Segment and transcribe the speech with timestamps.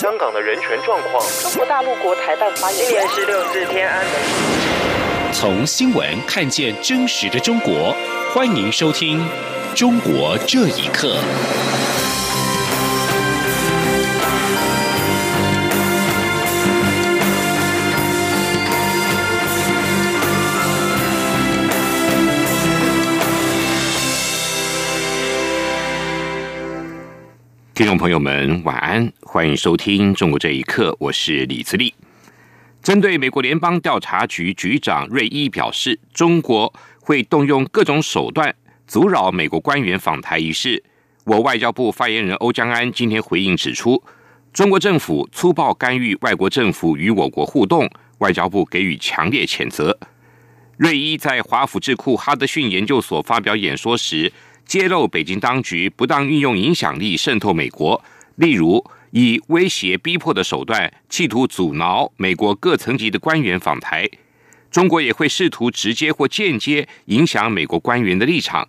[0.00, 1.22] 香港的人权状况。
[1.42, 2.88] 中国大陆国台办发言人。
[2.88, 4.14] 今年是六四天安门。
[5.30, 7.94] 从新闻看见真实的中国，
[8.32, 9.20] 欢迎收听
[9.78, 11.08] 《中国这一刻》。
[27.80, 31.94] 听众朋友们，晚安，欢迎收听《中国这一刻》，我是李自立。
[32.82, 38.54] 针对美国联邦调查局局长瑞伊表示，中国会动用各种手段
[38.86, 40.84] 阻扰美国官员访台一事，
[41.24, 44.04] 我外交部发言人欧江安今天回应指出，
[44.52, 49.98] 中国政府粗暴干预外国政府与我国互动，外交部给予强烈谴责。
[50.76, 54.30] 瑞伊在华府智库哈德逊研究所发表演说时。
[54.70, 58.00] 揭露北京当局不当运用影响力渗透美国，
[58.36, 58.80] 例如
[59.10, 64.08] 以威胁逼迫的手段，企图阻挠美国各层级的官员访台。
[64.70, 68.68] 中国也会试图直接或间接影响美国官员的立场。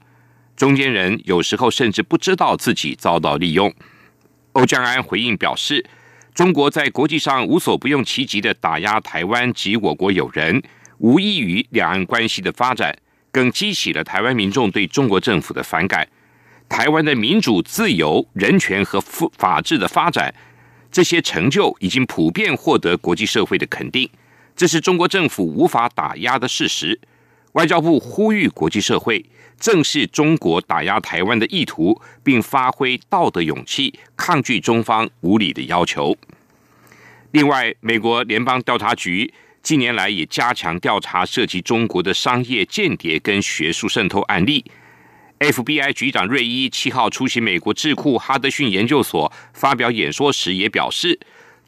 [0.58, 3.72] 中间人有时候甚至不知道自己遭到利用。
[4.54, 5.86] 欧江安回应表示，
[6.34, 10.64] 中国在国际上无所不用其极的打压台湾及我国友人，
[10.98, 12.98] 无异于两岸关系的发展。
[13.32, 16.08] 更激起了台湾民众对中国政府的反感。
[16.68, 20.34] 台湾的民主、自由、人权和法治的发展，
[20.90, 24.10] 这些成就已经普遍获得国际社会的肯定，
[24.56, 27.00] 这是中国政府无法打压的事实。
[27.54, 29.26] 外交部呼吁国际社会
[29.60, 36.16] 正视中国打压台湾的意图，并发挥道德勇气，抗拒中方无理的要求。
[37.32, 39.34] 另外，美国联邦调查局。
[39.64, 44.66] 近年来也加强调查涉及中国的商业间谍跟学术渗透案例。
[45.40, 51.20] FBI 局长瑞伊七号出席美国智库哈德逊研究所发表演说时，也表示，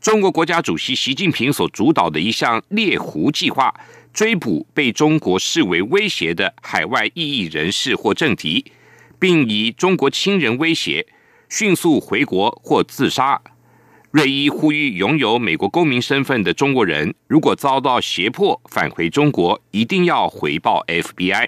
[0.01, 3.73] 中国国家主席习近平所主导的一项猎狐计划，
[4.13, 8.63] 追捕被中国视为威胁的海外异议人士或政敌，
[9.19, 11.07] 并以中国亲人威胁，
[11.49, 13.41] 迅速回国或自杀。
[14.13, 21.47] 瑞伊呼吁拥有美国公民身份的中国人，如果遭到胁迫返回中国，一定要回报 FBI。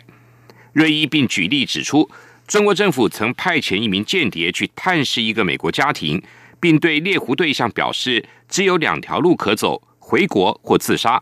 [0.73, 2.09] 瑞伊并举例指出，
[2.47, 6.19] 中国政府曾派遣一名间谍去探视一个美国家庭，
[6.59, 11.21] 并对猎狐对象表示只有两条路可走：回国或自杀。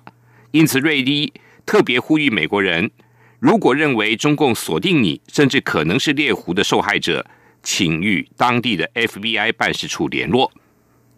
[0.51, 1.33] 因此，瑞伊
[1.65, 2.89] 特别呼吁美国人，
[3.39, 7.25] 如果认为中共锁定你，甚至可能是猎狐的受害者，
[7.61, 10.49] 请与当地的 FBI 办事处联络。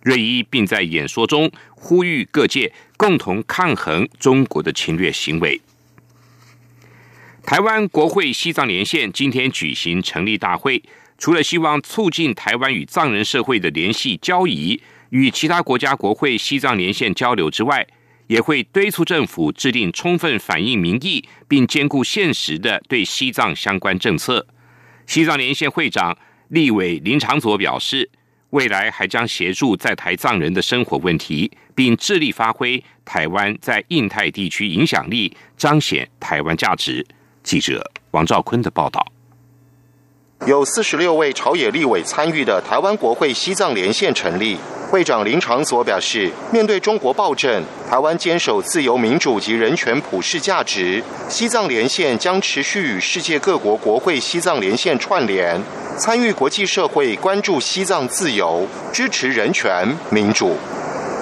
[0.05, 5.59] 瑞伊并在演说中呼吁各界共同抗衡中国的侵略行为。
[7.43, 10.83] 台湾国会西藏连线今天举行成立大会，
[11.17, 14.79] 除了希望促进台湾与藏人社会的联系交谊，
[15.09, 17.87] 与其他国家国会西藏连线交流之外，
[18.27, 24.45] 也会敦促政府制定充分反映民意并兼顾现实的对西藏相关政策。
[25.07, 26.15] 西藏连线会长
[26.49, 28.11] 立委林长佐表示。
[28.55, 37.05] 未来还将协助在台藏人的生活问题，并致力发挥台湾在印太地区影响力，彰显台湾价值。
[37.43, 39.05] 记者王兆坤的报道。
[40.47, 44.55] 有四十六位朝野立委参与的台湾国会西藏连线成立，
[44.89, 55.59] 会长林长所表示，面对中国暴政，台湾坚守自由民主及人权普世价值，西藏连线将持续与世界各国国会西藏连线串联。
[55.97, 60.57] 参与国际社会关注西藏自由，支持人权民主。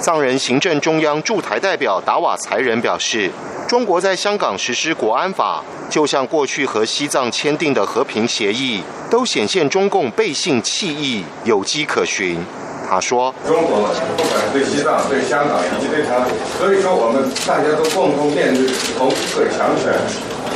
[0.01, 3.29] 藏人行政中央驻台代表达瓦才仁表示，
[3.67, 8.81] 中国在香港实施国安法，就像过去和西藏签订的和平协议，
[9.12, 12.44] 都显现中共背信弃义，有迹可循。
[12.89, 13.78] 他说：“中国
[14.17, 16.25] 不管对西藏、对香港以及对台，
[16.59, 18.67] 所以说我们大家都共同面对
[18.97, 19.94] 同一个强权。”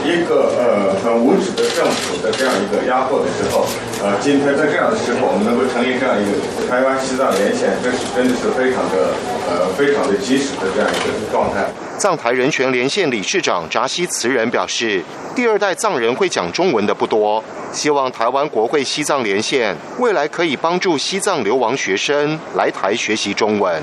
[0.06, 3.66] 一个呃很无耻的政府的这样一个压迫的时候，
[4.04, 9.14] 呃，今天在这样的时候，我们能够成立这样一个台湾西藏连线，这是真的是非常的
[9.50, 11.66] 呃非常的及时的这样一个状态。
[11.98, 15.04] 藏台人权连线理事长扎西慈仁表示，
[15.36, 23.82] 第二代藏人会讲中文的不多，希望台湾国会西藏连线未来可以帮助西藏流亡学生来台学习中文。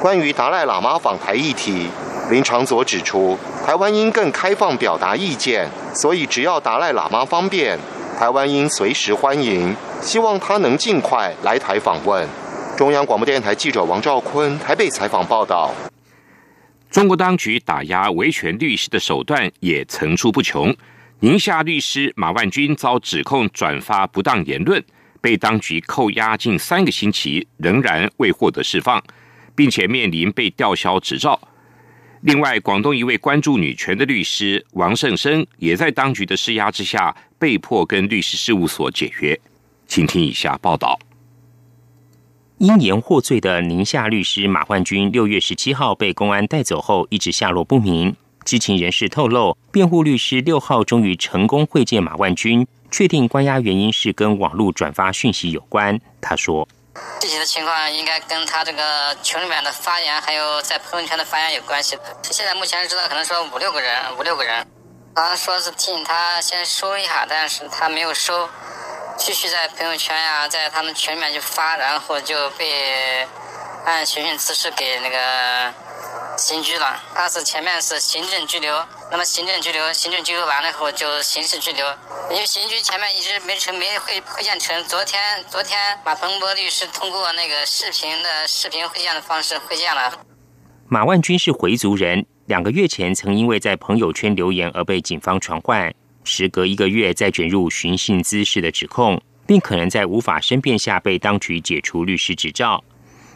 [0.00, 1.88] 关于达赖喇嘛访台议题。
[2.30, 7.78] 林长佐指出，台湾应更开放表达意见，所以只要达赖喇嘛方便，
[8.18, 9.74] 台湾应随时欢迎。
[10.02, 12.28] 希望他能尽快来台访问。
[12.76, 15.74] 中央广播电台记者王兆坤台北采访报道。
[16.90, 20.74] 中国当局打压维权律师的手段也层出不穷。
[21.20, 24.82] 宁夏律师马万军遭指控转发不当言论，
[25.20, 29.02] 被当局扣押近三个星期，仍然未获得释放。
[29.58, 31.36] 并且面临被吊销执照。
[32.22, 39.38] 另外，广东一位关注女权的律师王胜生，也在当局的施压之下，被迫跟律师事务所解约。
[39.86, 40.98] 请听以下报道：
[42.58, 48.16] 因言获罪的宁夏律师马焕军，六月十七号被公安带走后，一直下落不明。
[48.44, 56.00] 知情人士透露，辩护律师六号终于成功会见马万军，确定关押原因是跟网络转发讯息有关。
[56.20, 56.68] 他说。
[57.20, 62.02] 具体的情况应该跟他这个群里面的发言，还有在朋友圈的发言有关系的。
[62.30, 64.66] 现在目前知道可能说五六个人，五六个人，
[65.16, 68.48] 好像说是提醒他先收一下，但是他没有收，
[69.16, 73.26] 继续在朋友圈呀，在他们群里面就发，然后就被
[73.84, 75.74] 按寻衅滋事给那个。
[76.38, 78.72] 刑拘了，他是前面是行政拘留，
[79.10, 81.84] 那么行政拘留，行政拘留完了以后就刑事拘留，
[82.30, 84.84] 因为刑拘前面一直没成，没会会见成。
[84.84, 85.20] 昨天，
[85.50, 90.20] 昨天马鹏博律师通过那个视频的视频会见的方式会见了。
[90.86, 95.92] 马万军是回族人，两个月前曾因为在朋友圈留言而被警方传唤，
[96.22, 102.84] 时隔一个月再卷入寻衅滋事的指控，并可能在无法申辩下被当局解除律师执照。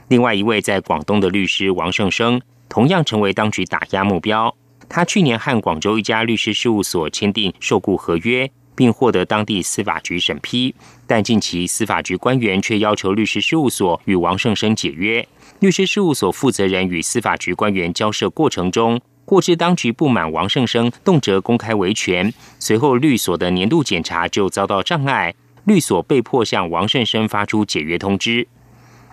[0.06, 2.40] 另外一位在广东的律师王胜生。
[2.72, 4.56] 同样成为当局打压目标。
[4.88, 10.74] 他去年和广州一家律师事务所签订受雇合约，并获得当地司法局审批。
[11.06, 15.28] 但近期司法局官员却要求律师事务所与王胜生解约。
[15.60, 25.34] 律师事务所负责人与司法局官员交涉过程中，获知当局不满王胜生动辄公开维权，随后律所的年度检查就遭到障碍，
[25.64, 28.48] 律所被迫向王胜生发出解约通知。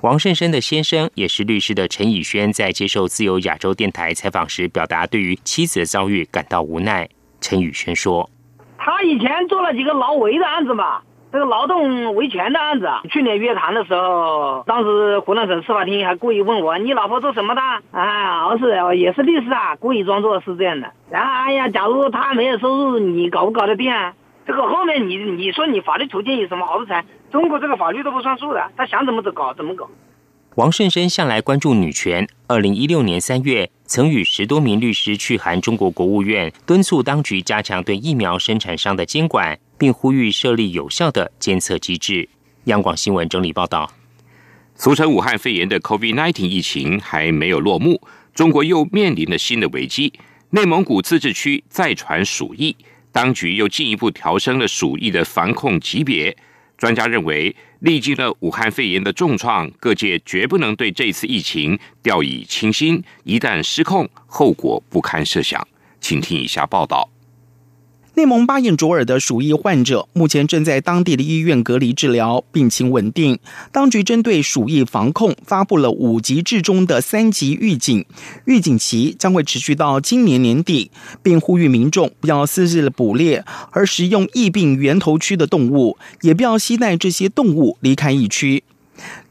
[0.01, 7.09] 王胜生的先生也是律师的陈以轩，在接受自由亚洲电台采访时，表达对于妻子的遭遇感到无奈。
[7.41, 8.29] 陈宇轩说
[8.79, 11.01] ：“他以前做了几个劳维的案子嘛，
[11.33, 12.87] 这个劳动维权的案子。
[13.09, 17.61] 去年约谈的时候，当时湖南省司法厅还故意问我：‘你老婆做什么的？’
[17.91, 20.89] 啊，我是也是律师啊，故意装作是这样的。
[21.11, 23.91] 然后，哎呀，假如他没有收入，你搞不搞得定？
[23.91, 24.13] 啊？
[24.49, 26.91] 这个后面你你说你法律途径有什么好处？
[27.31, 29.87] 中国这个法律都不算数的，他想怎么走搞怎么搞。
[30.55, 32.27] 王胜生向来关注女权。
[32.47, 42.27] 二零一六年三月，曾与十多名律师去函中国国务院，敦促当局加强对疫苗生产商的监管，并呼吁设立有效的监测机制。
[42.63, 43.91] 央广新闻整理报道：
[44.73, 48.01] 俗称武汉肺炎的 COVID-19 疫情还没有落幕，
[48.33, 50.11] 中国又面临了新的危机。
[50.49, 52.75] 内蒙古自治区再传鼠疫。
[53.11, 56.35] 当局又进一步调升了鼠疫的防控级别。
[56.77, 63.03] 专家认为，历经了武汉肺炎的重创，各界绝不能对这次疫情掉以轻心。
[63.23, 65.67] 一旦失控，后果不堪设想。
[65.99, 67.09] 请听以下报道。
[68.19, 73.39] 内蒙巴彦卓尔的鼠疫患者目前正在当地的医院隔离治疗，病情稳定。
[73.71, 78.05] 当局针对鼠疫防控发布了五级至中的三级预警，
[78.43, 80.91] 预警期将会持续到今年年底，
[81.23, 88.65] 并呼吁民众不要私自捕猎而食用疫病源头区的动物，也不要携带这些动物离开疫区。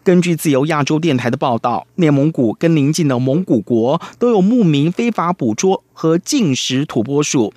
[0.03, 7.53] 根据自由亚洲电台的报道，内蒙古跟邻近的蒙古国都有牧民非法捕捉和进食土拨鼠。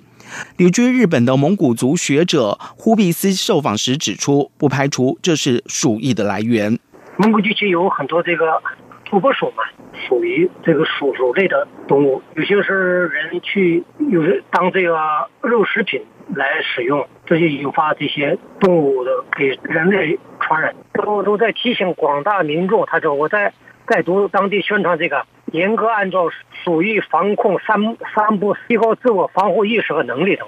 [0.56, 6.78] 旅居日本的蒙古族学者忽必斯受访时指出，不排除这是鼠疫的来源。
[7.16, 8.62] 蒙古地区有很多这个
[9.04, 9.62] 土拨鼠嘛，
[10.08, 14.96] 属于这个鼠鼠类的动物，有些是人去有的当这个
[15.42, 16.02] 肉食品
[16.34, 20.74] 来使用，这就引发这些动物的给人类传染。
[20.94, 23.52] 都都在提醒广大民众，他说我在
[23.86, 25.24] 在读当地宣传这个。
[25.52, 26.30] 严格按照
[26.64, 27.76] 鼠疫防控三
[28.14, 30.46] 三步，提高自我防护意识和能力等。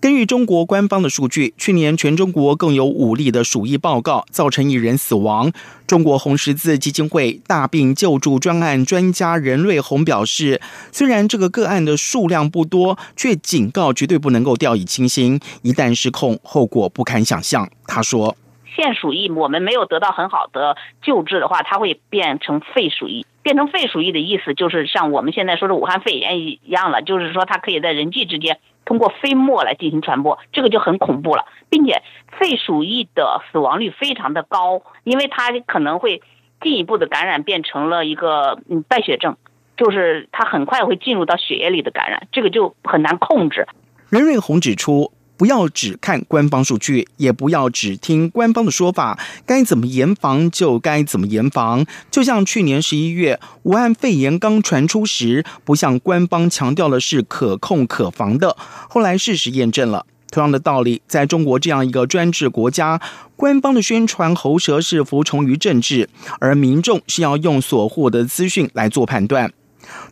[0.00, 5.52] 根据中国官方的数据，去年全中国共有五例的鼠疫报告，造成一人死亡。
[5.86, 10.58] 中国红十字基金会大病救助专案专家任瑞红表示，
[10.90, 17.68] 虽然这个个案的数量不多，却警告绝对不能够掉以轻心，一旦失控，后果不堪想象。
[17.86, 18.34] 他说。
[18.76, 23.26] 腺鼠疫，我们没有得到很好的救治的话，它会变成肺鼠疫。
[23.42, 31.46] 变成肺鼠疫的意思，就是像我们现在说的武汉肺炎一样了，就是说它可以在人际之间通过飞沫来进行传播，这个就很恐怖了。
[31.70, 32.02] 并且
[32.38, 36.20] 肺鼠疫的死亡率非常的高，因为它可能会
[36.60, 39.38] 进一步的感染变成了一个嗯败血症，
[39.76, 43.66] 就是它很快会进入到血液里的感染，这个就很难控制。
[44.10, 45.12] 任瑞红指出。
[45.40, 51.86] 不要只看官方数据，也不要只听官方的说法，该怎么严防就该怎么严防。
[52.10, 58.54] 就像去年十一月武汉肺炎刚传出时，不像官方强调的是可控可防的，
[58.90, 60.04] 后来事实验证了。
[60.30, 63.00] 同样的道理，在中国这样一个专制国家，
[63.34, 69.50] 官方的宣传喉舌是服从于政治，而民众是要用所获得资讯来做判断。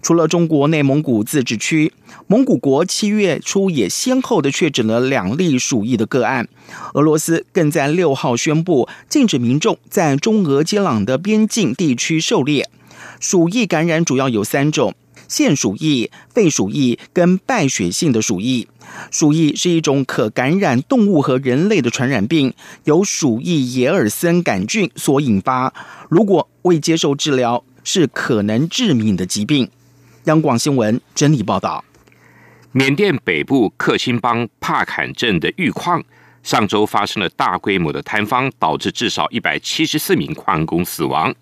[0.01, 1.93] 除了中国内蒙古自治区，
[2.27, 6.49] 蒙古国七月初也先后的确诊了两例鼠疫的个案。
[6.95, 12.69] 俄罗斯更在六号宣布禁止民众在中俄接壤的边境地区狩猎。
[13.21, 14.95] 鼠疫感染主要有三种：
[15.27, 18.69] 腺鼠疫、肺鼠疫跟败血性的鼠疫。
[19.11, 25.75] 鼠疫是一种可感染动物和人类的传染病，由鼠疫野尔森杆菌所引发。
[26.09, 29.69] 如果未接受治疗，是可能致命的疾病。
[30.29, 31.83] 央广新闻整理报道：
[32.73, 36.05] 缅甸北部克钦邦帕坎镇的玉矿
[36.43, 41.35] 上周发生了大规模的坍方，导致至少一百七十四名矿工死亡。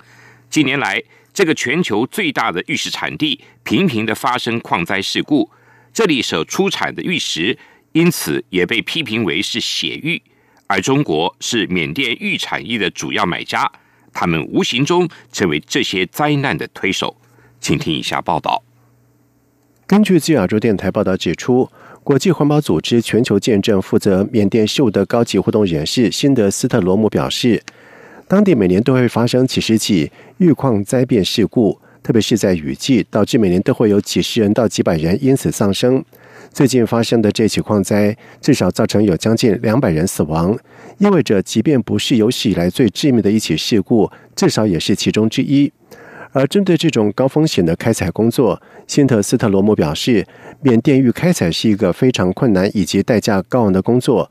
[0.49, 1.03] 近年来，
[1.35, 5.51] 这个全球最大的玉石产地频频的发生矿灾事故，
[5.93, 7.59] 这里所出产的玉石
[7.91, 10.23] 因此也被批评为是血玉，
[10.69, 13.69] 而中国是缅甸玉产业的主要买家。
[14.13, 17.17] 他们无形中成为这些灾难的推手，
[17.61, 18.63] 请听以下报道。
[19.89, 21.71] 根据自亚洲电台报道指出，
[22.03, 27.63] 国际环保组织全球见证负责缅甸事务的高级互动人士辛德斯特罗姆表示，
[28.27, 36.05] 当地每年都会发生几十起玉矿灾变事故，特别是在雨季，导致每年都会有几十人到几百人因此丧生。
[36.53, 40.59] 最近发生的这起矿灾，至少造成有将近两百人死亡，
[40.99, 45.73] 意味着即便不是有史以来最致命的一起事故，至少也是其中之一。
[46.37, 50.27] 而针对这种高风险的开采工作，辛特斯特罗姆表示，
[50.61, 54.31] 缅甸玉开采是一个非常困难以及代价高昂的工作，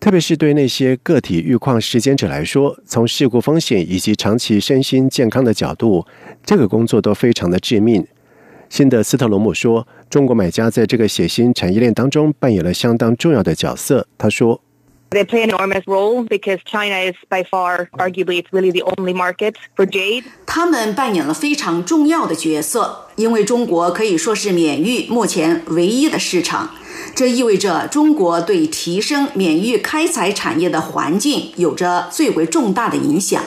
[0.00, 6.04] 特别是对那些个体玉矿实践者来说，从事故风险以及长期身心健康的角度，
[6.44, 8.04] 这个工作都非常的致命。
[8.68, 14.60] 新的斯特罗姆说：“中国买家在这个血腥产业链当中扮演了相当重要的角色。”他说
[15.14, 19.54] ：“They play an enormous role because China is by far, arguably, it's really the only market
[19.76, 26.70] for jade.” 他们扮演了非常重要的角色，因为中国可以说是缅玉目前唯一的市场。
[27.14, 33.40] 这意味着中国对提升缅玉开采产业的环境有着最为重大的影响。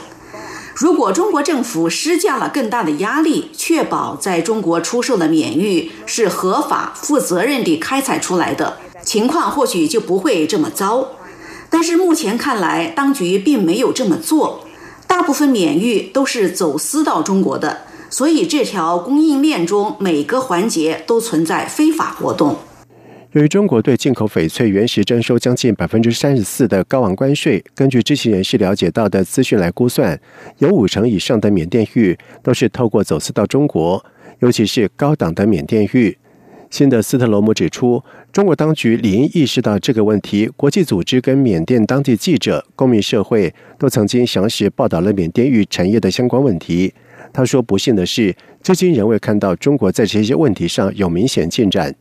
[0.74, 11.10] 如果中国政府施加了更大的压力，确保在中国出售的缅玉是合法、负责任地开采出来的，情况或许就不会这么糟。
[11.70, 14.66] 但是目前看来，当局并没有这么做，
[15.08, 22.56] 大部分缅玉都是走私到中国的，所以这条供应链中每个环节都存在非法活动。
[23.34, 30.20] 由于中国对进口翡翠原石征收将近百分之三十四的高昂关税，根据知情人士了解到的资讯来估算，
[30.60, 34.04] 有五成以上的缅甸玉都是透过走私到中国，
[34.40, 36.18] 尤其是高档的缅甸玉。
[36.70, 38.04] 新的斯特罗姆指出，
[38.38, 40.48] 中国当局理应意识到这个问题。
[40.56, 46.94] 国际组织跟缅甸当地记者、公民社会都曾经详细报道了缅甸玉产业的相关问题。
[47.34, 51.96] 他说：“不幸的是，至今仍未看到中国在这些问题上有明显进展。”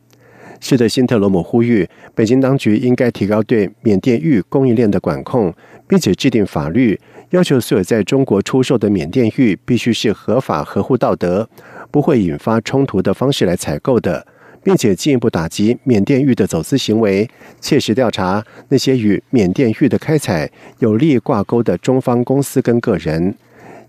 [0.61, 5.51] 是的，辛特罗姆呼吁北京当局应该提高对缅甸玉供应链的管控，
[5.87, 6.99] 并且制定法律，
[7.31, 11.49] 要求所有在中国出售的缅甸玉必须是合法、合乎道德、
[11.89, 14.27] 不会引发冲突的方式来采购的，
[14.63, 17.29] 并且进一步打击缅甸玉的走私行为，
[17.61, 20.49] 切实调查那些与缅甸玉的开采
[20.79, 23.35] 有利挂钩的中方公司跟个人。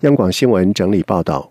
[0.01, 1.51] 央广新闻整理报道：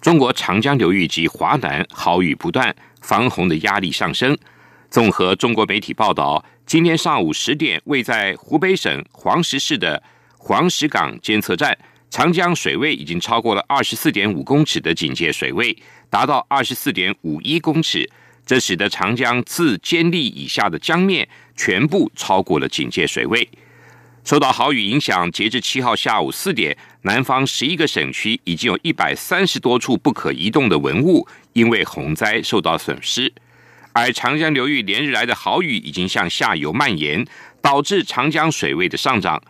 [0.00, 2.74] 中国长江流域及华南豪雨不断。
[3.00, 4.36] 防洪的压力上升。
[4.90, 10.02] 综合中国媒体报道，今天上午十点，位在湖北省黄石市的
[10.36, 11.78] 黄石港监测站，
[12.10, 15.74] 长江水位已经超过了二十四点五公尺的警戒水位，
[16.10, 18.10] 达到二十四点五一公尺。
[18.48, 23.46] 这使得长江自监利以下的江面全部超过了警戒水位。
[24.24, 31.28] 受到豪雨影响，截至七号下午四点，南方十一个省区已经有一百三十多处不可移动的文物。
[31.52, 33.30] 因为洪灾受到损失，
[33.92, 37.26] 而长江流域连日来的好雨已经向下游蔓延，
[37.60, 39.42] 导致长江水位的上涨。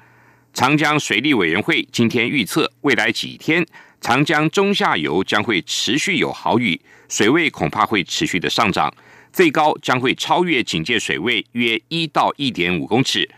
[0.52, 3.64] 长江水利委员会今天预测，未来几天
[4.00, 8.92] 长江中下游将会持续有好雨，水位恐怕会持续的上涨，
[9.32, 13.28] 最高将会超越警戒水位约一到一点五公尺。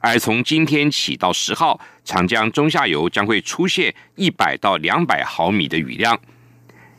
[0.00, 6.20] 而从今天起到十号，长江中下游将会出现一百到两百毫米的雨量。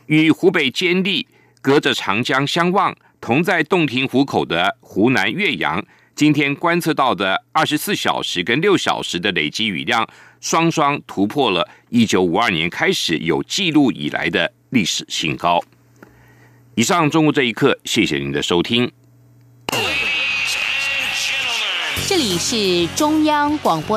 [0.06, 1.26] 与湖北监利
[1.62, 5.84] 隔着长江相望，同在洞庭湖口的湖南岳阳，
[6.16, 10.04] 今天观测到的二十四小时跟六小时的累积雨量，
[10.40, 15.62] 双双突破了一九五二年开始有记录以来的历史新高。
[16.78, 18.92] 以上，中午这一刻，谢谢您的收听。
[22.06, 23.94] 这里是中央广播。